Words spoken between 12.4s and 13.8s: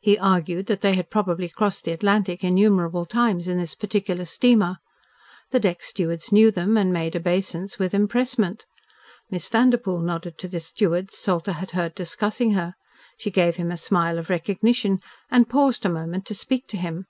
her. She gave him a